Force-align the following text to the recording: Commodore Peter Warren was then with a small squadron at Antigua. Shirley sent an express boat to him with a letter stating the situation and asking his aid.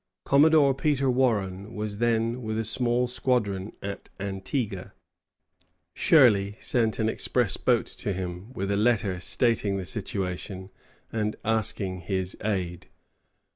Commodore 0.25 0.73
Peter 0.73 1.11
Warren 1.11 1.75
was 1.75 1.99
then 1.99 2.41
with 2.41 2.57
a 2.57 2.63
small 2.63 3.05
squadron 3.05 3.71
at 3.83 4.09
Antigua. 4.19 4.93
Shirley 5.93 6.57
sent 6.59 6.97
an 6.97 7.07
express 7.07 7.55
boat 7.55 7.85
to 7.85 8.11
him 8.11 8.51
with 8.53 8.71
a 8.71 8.77
letter 8.77 9.19
stating 9.19 9.77
the 9.77 9.85
situation 9.85 10.71
and 11.11 11.35
asking 11.45 11.99
his 11.99 12.35
aid. 12.43 12.87